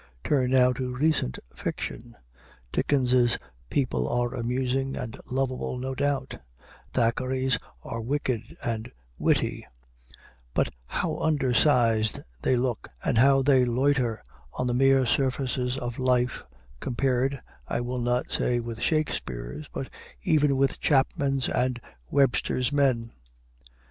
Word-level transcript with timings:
Turn 0.23 0.49
now 0.49 0.73
to 0.73 0.95
recent 0.95 1.37
fiction. 1.53 2.15
Dickens's 2.71 3.37
people 3.69 4.07
are 4.09 4.33
amusing 4.33 4.95
and 4.95 5.15
lovable, 5.31 5.77
no 5.77 5.93
doubt; 5.93 6.39
Thackeray's 6.91 7.59
are 7.83 8.01
wicked 8.01 8.57
and 8.65 8.91
witty; 9.19 9.63
but 10.55 10.69
how 10.87 11.17
under 11.17 11.53
sized 11.53 12.19
they 12.41 12.57
look, 12.57 12.89
and 13.03 13.19
how 13.19 13.43
they 13.43 13.63
loiter 13.63 14.23
on 14.53 14.65
the 14.65 14.73
mere 14.73 15.05
surfaces 15.05 15.77
of 15.77 15.99
life, 15.99 16.43
compared, 16.79 17.39
I 17.67 17.79
will 17.81 18.01
not 18.01 18.31
say 18.31 18.59
with 18.59 18.81
Shakespeare's, 18.81 19.67
but 19.71 19.87
even 20.23 20.57
with 20.57 20.79
Chapman's 20.79 21.47
and 21.47 21.79
Webster's 22.09 22.71
men. 22.71 23.11